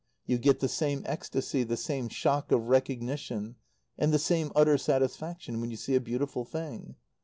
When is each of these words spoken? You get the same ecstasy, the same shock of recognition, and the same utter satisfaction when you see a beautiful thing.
You 0.25 0.39
get 0.39 0.61
the 0.61 0.67
same 0.67 1.03
ecstasy, 1.05 1.61
the 1.61 1.77
same 1.77 2.09
shock 2.09 2.51
of 2.51 2.69
recognition, 2.69 3.57
and 3.99 4.11
the 4.11 4.17
same 4.17 4.51
utter 4.55 4.75
satisfaction 4.79 5.61
when 5.61 5.69
you 5.69 5.77
see 5.77 5.93
a 5.93 6.01
beautiful 6.01 6.43
thing. 6.43 6.95